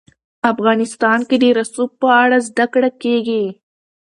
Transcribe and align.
افغانستان 0.51 1.19
کې 1.29 1.35
د 1.43 1.45
رسوب 1.57 1.89
په 2.01 2.07
اړه 2.23 2.37
زده 2.47 2.65
کړه 2.73 2.89
کېږي. 3.03 3.45